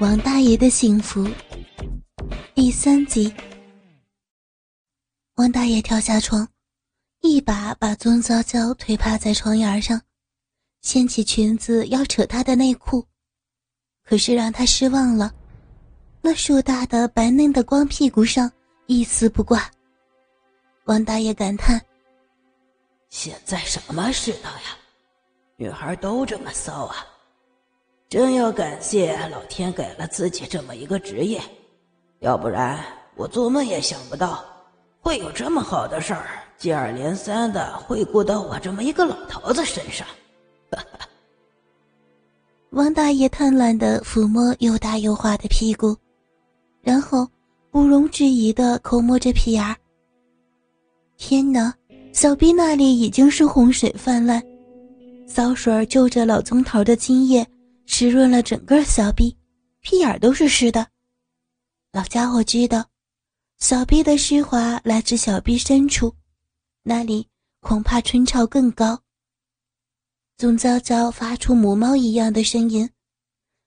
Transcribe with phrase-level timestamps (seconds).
[0.00, 1.28] 王大爷的幸福
[2.54, 3.30] 第三集。
[5.34, 6.48] 王大爷跳下床，
[7.20, 10.00] 一把把宗娇娇推趴在床沿上，
[10.80, 13.06] 掀起裙子要扯她的内裤，
[14.02, 15.34] 可是让他失望了，
[16.22, 18.50] 那硕大的白嫩的光屁股上
[18.86, 19.70] 一丝不挂。
[20.84, 21.78] 王大爷感叹
[23.10, 24.78] ：“现在什么世道呀？
[25.56, 27.06] 女孩都这么骚啊！
[28.10, 31.40] 真要感谢老天给了自己这么一个职业，
[32.18, 32.76] 要不然
[33.14, 34.44] 我做梦也想不到。”
[35.02, 36.26] 会有这么好的事儿，
[36.58, 40.06] 接二连三的会顾到我这么一个老头子身上。
[42.70, 45.96] 王大爷贪婪的抚摸又大又滑的屁股，
[46.82, 47.26] 然后
[47.70, 49.74] 不容置疑的抠摸着屁眼儿。
[51.16, 51.72] 天哪，
[52.12, 54.42] 小臂那里已经是洪水泛滥，
[55.26, 57.46] 骚水就着老宗头的精液，
[57.92, 59.36] 湿润了整个小臂，
[59.80, 60.86] 屁眼都是湿的。
[61.92, 62.86] 老家伙知道。
[63.58, 66.14] 小臂的湿滑来自小臂深处，
[66.84, 67.26] 那里
[67.60, 69.02] 恐怕春潮更高。
[70.38, 72.88] 宗娇娇发出母猫一样的声音，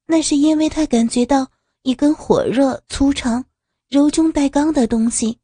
[0.08, 1.46] 那是因为她感觉到
[1.82, 3.44] 一根火热、粗长、
[3.90, 5.38] 柔中带刚的东西，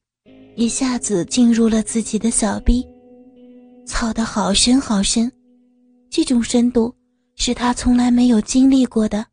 [0.56, 2.88] 一下子进入了自己的小臂，
[3.86, 5.30] 操得好深好深，
[6.10, 6.96] 这种深度
[7.40, 9.26] 是他从来没有经历过的。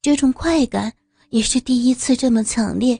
[0.00, 0.92] 这种快感
[1.30, 2.98] 也是第一次这么强烈。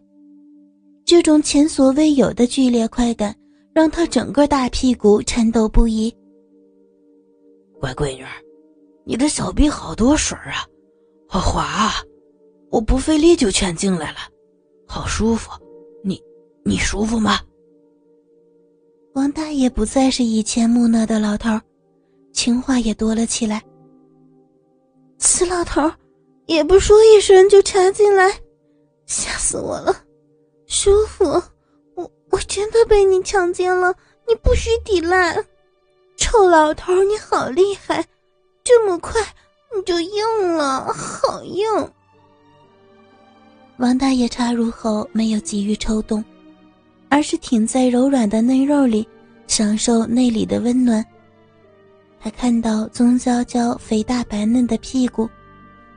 [1.07, 3.35] 这种前所未有的剧烈快感，
[3.73, 6.13] 让他整个大屁股颤抖不已。
[7.81, 8.25] 乖闺女，
[9.05, 10.67] 你的小臂好多水啊，
[11.29, 11.93] 好滑啊！
[12.71, 14.19] 我不费力就全进来了，
[14.89, 15.51] 好舒服。
[16.03, 16.21] 你，
[16.65, 17.39] 你舒服吗？
[19.15, 21.51] 王大爷不再是以前木讷的老头，
[22.33, 23.63] 情话也多了起来。
[25.19, 25.91] 死老头，
[26.47, 28.31] 也不说一声就插进来，
[29.07, 29.95] 吓死我了！
[30.67, 31.25] 舒服，
[31.95, 33.95] 我我真的被你强奸了，
[34.29, 35.37] 你不许抵赖！
[36.17, 38.05] 臭老头，你好厉害，
[38.63, 39.21] 这么快
[39.75, 41.65] 你就硬了，好硬！
[43.79, 46.25] 王大爷插入后没有急于抽动，
[47.09, 49.07] 而是挺在柔软的嫩肉里，
[49.47, 51.05] 享受内里的温暖。
[52.25, 55.29] 他看到宗娇娇肥大白嫩的屁股，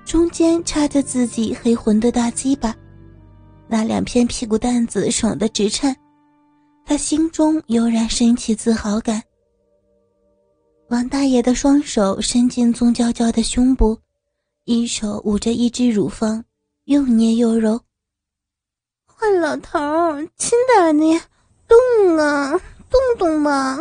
[0.04, 2.76] 中间插着自己黑浑的大鸡巴。
[3.66, 5.96] 那两片屁股蛋子爽得直颤，
[6.86, 9.24] 他心中油然升起自豪感。
[10.90, 13.98] 王大爷的双手伸进宗娇娇的胸部，
[14.66, 16.44] 一手捂着一只乳房，
[16.88, 17.80] 又捏又揉。
[19.06, 19.80] 坏老头，
[20.36, 21.18] 轻点捏，
[21.70, 22.52] 动啊，
[22.90, 23.80] 动动吧！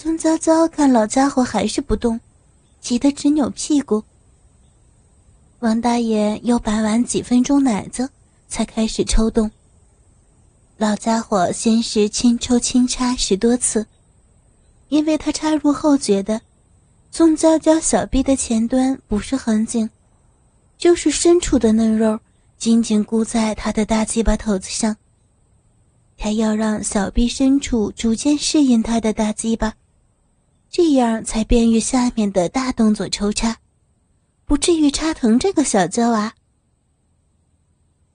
[0.00, 2.20] 宗娇娇看老家伙还是不动，
[2.80, 4.04] 急得直扭屁股。
[5.58, 8.08] 王大爷又把玩几分钟奶子。
[8.46, 9.50] 才开始抽动。
[10.76, 13.86] 老家伙先是轻抽轻插十多次，
[14.88, 16.40] 因为他插入后觉得，
[17.10, 19.90] 宗娇娇小臂的前端不是很紧，
[20.78, 22.18] 就是深处的嫩肉
[22.56, 24.96] 紧紧箍在他的大鸡巴头子上。
[26.16, 29.74] 他要让小臂深处逐渐适应他的大鸡巴，
[30.70, 33.56] 这样才便于下面的大动作抽插，
[34.44, 36.34] 不至于插疼这个小娇娃。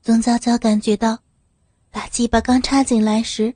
[0.01, 1.19] 宗娇娇感觉到，
[1.89, 3.55] 大鸡巴刚插进来时，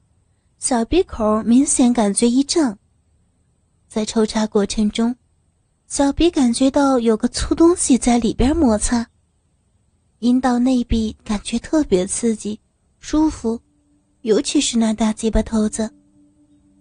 [0.57, 2.79] 小鼻口明显感觉一胀。
[3.87, 5.15] 在抽插过程中，
[5.87, 9.07] 小鼻感觉到有个粗东西在里边摩擦，
[10.19, 12.59] 阴道内壁感觉特别刺激、
[12.99, 13.61] 舒服，
[14.21, 15.93] 尤其是那大鸡巴头子，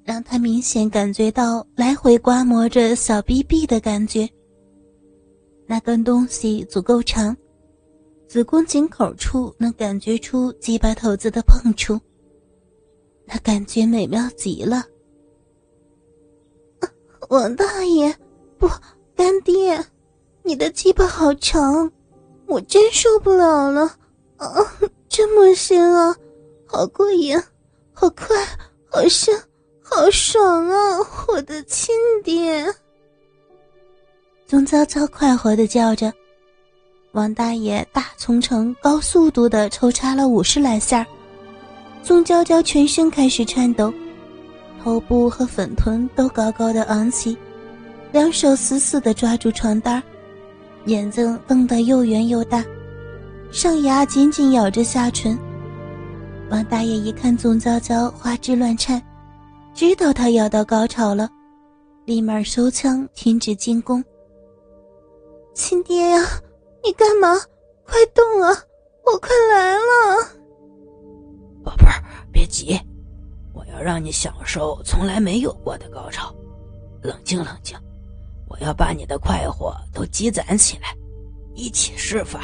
[0.06, 4.26] 让他明显感觉到来回刮磨着小逼壁的感觉。
[5.66, 7.36] 那根东西足够长。
[8.28, 11.98] 子宫颈口处能感觉出鸡巴头子的碰触，
[13.24, 14.84] 那感觉美妙极了。
[17.28, 18.12] 王大爷，
[18.58, 18.68] 不，
[19.14, 19.80] 干爹，
[20.42, 21.90] 你的鸡巴好长，
[22.46, 23.82] 我真受不了了！
[24.38, 24.48] 啊，
[25.08, 26.16] 这么深啊，
[26.66, 27.40] 好过瘾，
[27.92, 28.26] 好快，
[28.86, 29.32] 好深，
[29.88, 30.98] 好爽啊！
[31.28, 31.94] 我的亲
[32.24, 32.66] 爹，
[34.46, 36.12] 宗娇娇快活的叫着。
[37.12, 41.06] 王大爷大从城高速度的抽插了五十来下，
[42.02, 43.92] 宋娇娇全身开始颤抖，
[44.82, 47.36] 头部和粉臀都高高的昂起，
[48.12, 50.02] 两手死死的抓住床单，
[50.86, 52.62] 眼睛瞪得又圆又大，
[53.50, 55.38] 上牙紧紧咬着下唇。
[56.50, 59.02] 王大爷一看宋娇娇花枝乱颤，
[59.76, 61.28] 知道他要到高潮了，
[62.06, 64.02] 立马收枪停止进攻。
[65.52, 66.18] 亲爹呀！
[66.82, 67.36] 你干嘛？
[67.84, 68.50] 快动啊！
[69.04, 70.28] 我快来了，
[71.62, 72.02] 宝贝儿，
[72.32, 72.80] 别急，
[73.52, 76.34] 我要让你享受从来没有过的高潮。
[77.02, 77.76] 冷静冷静，
[78.48, 80.96] 我要把你的快活都积攒起来，
[81.54, 82.40] 一起释放。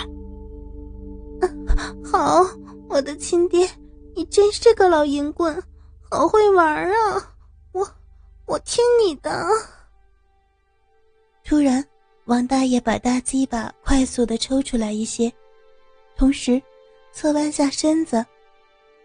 [2.04, 2.44] 好，
[2.90, 3.66] 我的亲爹，
[4.14, 5.62] 你真是个老淫棍，
[6.12, 7.34] 好会玩啊！
[7.72, 7.88] 我
[8.44, 9.46] 我听你的。
[11.42, 11.82] 突然，
[12.26, 15.32] 王大爷把大鸡巴快速的抽出来一些。
[16.14, 16.60] 同时，
[17.14, 18.22] 侧弯下身子，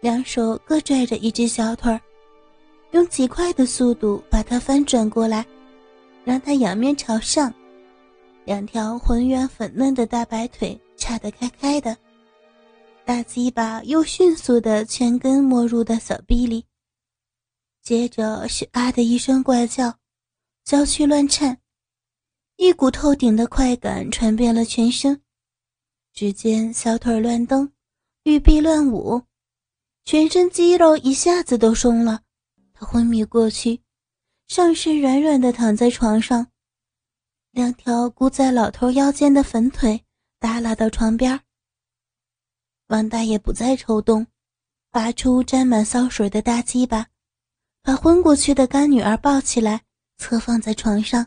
[0.00, 1.98] 两手各拽着一只小腿儿，
[2.90, 5.46] 用极快的速度把它翻转过来，
[6.24, 7.50] 让它仰面朝上，
[8.44, 11.96] 两条浑圆粉嫩的大白腿叉得开开的，
[13.06, 16.62] 大鸡巴又迅速的全根没入到小臂里，
[17.88, 19.98] 接着是啊的一声怪叫，
[20.62, 21.58] 娇躯乱颤，
[22.56, 25.22] 一股透顶的快感传遍了全身。
[26.12, 27.72] 只见小腿乱蹬，
[28.24, 29.22] 玉臂乱舞，
[30.04, 32.20] 全身肌肉一下子都松了。
[32.74, 33.80] 他昏迷过去，
[34.48, 36.46] 上身软软的躺在床上，
[37.52, 40.04] 两条箍在老头腰间的粉腿
[40.38, 41.40] 耷拉到床边。
[42.88, 44.26] 王大爷不再抽动，
[44.90, 47.08] 拔出沾满骚水的大鸡巴，
[47.88, 49.80] 把昏过去的干女儿抱起来，
[50.18, 51.26] 侧放在床上。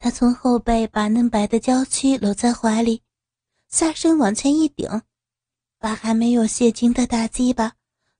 [0.00, 3.00] 他从后背把嫩白的娇躯搂在怀里。
[3.68, 4.88] 下身往前一顶，
[5.78, 7.72] 把还没有泄精的大鸡巴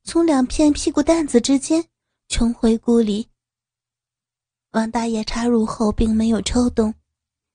[0.04, 1.84] 从两片屁股蛋子之间
[2.28, 3.28] 冲回故里。
[4.70, 6.94] 王大爷插入后并没有抽动，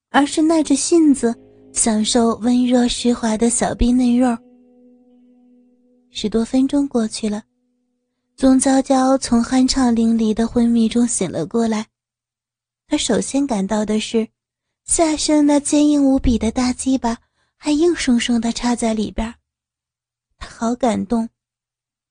[0.09, 1.33] 而是耐着性子
[1.71, 4.37] 享受温热湿滑的小臂嫩肉。
[6.09, 7.41] 十多分钟过去了，
[8.39, 11.87] 宗娇娇从酣畅淋漓的昏迷中醒了过来。
[12.87, 14.29] 她首先感到的是，
[14.85, 17.17] 下身那坚硬无比的大鸡巴。
[17.57, 19.35] 还硬生生的插在里边，
[20.37, 21.27] 她好感动。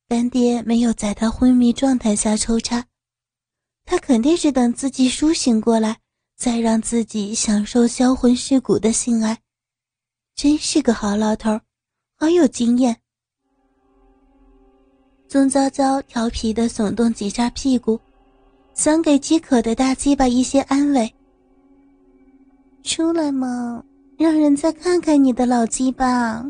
[0.07, 2.85] 干爹没有在他昏迷状态下抽插，
[3.87, 5.99] 他肯定是等自己苏醒过来，
[6.37, 9.39] 再让自己享受销魂蚀骨的性爱。
[10.35, 11.59] 真是个好老头，
[12.17, 13.01] 好有经验。
[15.29, 18.01] 宗娇娇调皮的耸动几下屁股，
[18.73, 21.13] 想给饥渴的大鸡巴一些安慰。
[22.83, 23.85] 出来嘛！
[24.17, 26.45] 让人再看看你的老鸡巴。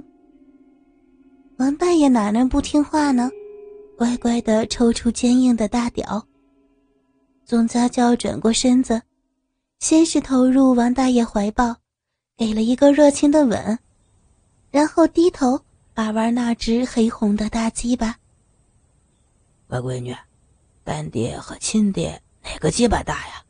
[1.56, 3.28] 王大爷哪能不听话呢？
[3.96, 6.24] 乖乖的抽出坚硬的大屌。
[7.44, 9.02] 宗娇娇转过身子，
[9.80, 11.74] 先是投入王大爷怀抱，
[12.36, 13.76] 给了一个热情的吻，
[14.70, 15.60] 然后低头
[15.92, 18.16] 把玩那只黑红的大鸡巴。
[19.68, 20.16] 乖闺女，
[20.82, 23.44] 干爹和亲爹哪个鸡巴大呀？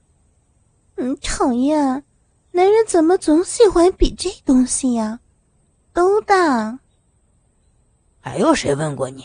[0.96, 2.02] 嗯，讨厌。
[2.50, 5.20] 男人怎么总喜欢比这东西呀？
[5.92, 6.80] 都大。
[8.18, 9.24] 还有谁问过你？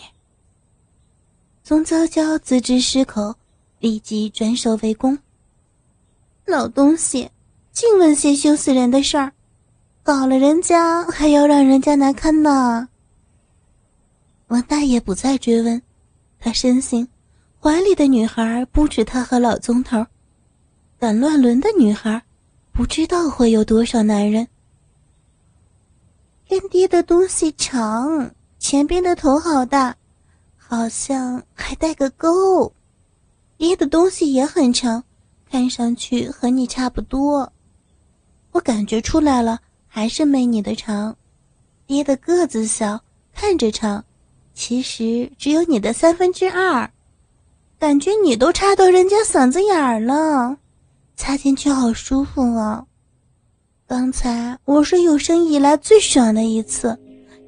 [1.64, 3.36] 宗娇娇自知失口，
[3.80, 5.18] 立即转手为攻。
[6.46, 7.32] 老东西，
[7.72, 9.32] 净问些羞死人的事儿，
[10.04, 12.88] 搞了人家还要让人家难堪呢。
[14.48, 15.82] 王大爷不再追问，
[16.44, 17.08] 他深信
[17.58, 20.06] 怀里的女孩不止他和老宗头，
[21.00, 22.22] 敢乱伦的女孩。
[22.74, 24.46] 不知道会有多少男人。
[26.50, 29.96] 干爹的东西长，前边的头好大，
[30.58, 32.74] 好像还带个钩。
[33.58, 35.02] 爹的东西也很长，
[35.50, 37.54] 看上去和你差不多。
[38.52, 41.16] 我感觉出来了，还是没你的长。
[41.86, 43.00] 爹的个子小，
[43.34, 44.04] 看着长，
[44.54, 46.90] 其实只有你的三分之二。
[47.80, 50.58] 感觉你都插到人家嗓子眼儿了。
[51.16, 52.86] 插进去好舒服啊！
[53.86, 56.98] 刚才我是有生以来最爽的一次，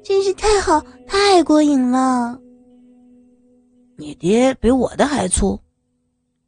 [0.04, 2.38] 真是太好太过瘾了。
[3.96, 5.58] 你爹比我的还粗，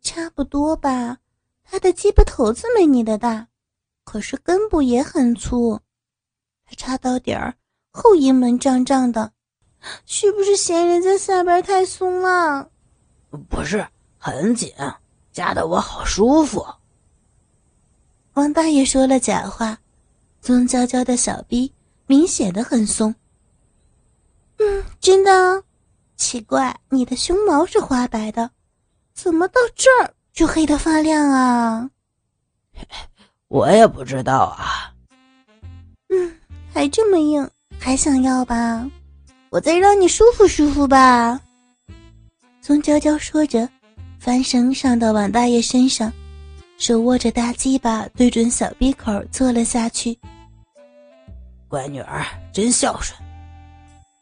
[0.03, 1.17] 差不多吧？
[1.65, 3.49] 他的鸡巴头子没你的大，
[4.05, 5.81] 可是根部也很粗，
[6.67, 7.55] 他插到底儿
[7.91, 9.33] 后阴门胀胀的，
[10.07, 12.71] 是不是嫌人家下边太松了？
[13.49, 13.87] 不是
[14.19, 14.73] 很紧，
[15.33, 16.67] 夹得我好舒服。
[18.35, 19.79] 王大爷说了假话，
[20.41, 21.73] 棕焦焦的小臂
[22.07, 23.15] 明显的很松。
[24.59, 25.63] 嗯，真的？
[26.17, 28.51] 奇怪，你的胸毛是花白的，
[29.15, 31.91] 怎么到这儿就黑的发亮啊？
[33.49, 34.93] 我也不知道啊。
[36.09, 36.37] 嗯，
[36.73, 38.89] 还这么硬，还想要吧？
[39.51, 41.41] 我再让你舒服舒服吧。
[42.61, 43.69] 宗娇娇说着，
[44.19, 46.13] 翻身上到王大爷身上。
[46.77, 50.17] 手握着大鸡巴，对准小鼻口坐了下去。
[51.67, 53.19] 乖女儿真孝顺。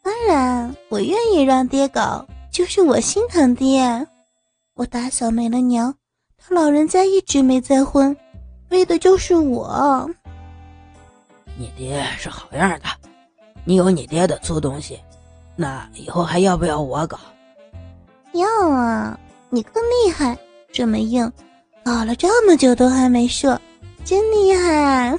[0.01, 4.07] 当然，我愿意让爹搞，就是我心疼爹。
[4.73, 5.93] 我打小没了娘，
[6.37, 8.15] 他老人家一直没再婚，
[8.69, 10.09] 为的就是我。
[11.57, 12.85] 你爹是好样的，
[13.65, 14.99] 你有你爹的粗东西，
[15.59, 17.19] 那以后还要不要我搞？
[18.33, 20.37] 要啊，你更厉害，
[20.71, 21.29] 这么硬，
[21.83, 23.59] 搞了这么久都还没射，
[24.05, 25.17] 真厉害。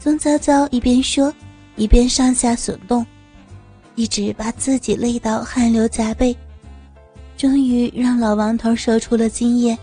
[0.00, 1.32] 宗娇娇一边说，
[1.76, 3.06] 一边上下耸动，
[3.94, 6.36] 一直把自己累到汗流浃背，
[7.36, 9.78] 终于让老王头射出了精液，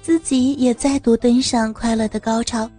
[0.00, 2.70] 自己也再度登上快乐的高潮。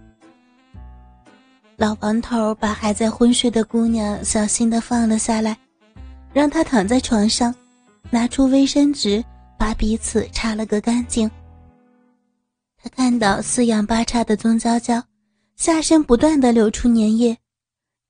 [1.80, 5.56] 老王头把还在昏睡的姑娘小心的放了下来，
[6.32, 7.54] 让她躺在床上，
[8.10, 9.24] 拿出卫生纸
[9.56, 11.30] 把彼此擦了个干净。
[12.82, 15.02] 他看到四仰八叉的宗娇娇。
[15.54, 17.36] 下身不断的流出粘液，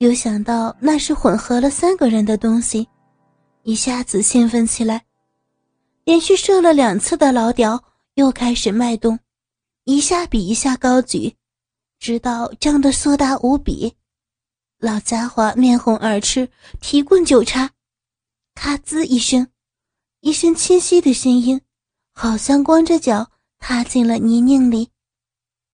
[0.00, 2.86] 又想到那是混合了三个人的东西，
[3.62, 5.02] 一下子兴奋起来。
[6.04, 7.82] 连续射了两次的老屌
[8.16, 9.18] 又开始脉动，
[9.84, 11.34] 一下比一下高举，
[11.98, 13.94] 直到胀得硕大无比。
[14.78, 16.50] 老家伙面红耳赤，
[16.80, 17.72] 提棍就插，
[18.54, 19.48] 咔滋一声，
[20.20, 21.60] 一声清晰的声音，
[22.12, 24.90] 好像光着脚踏进了泥泞里。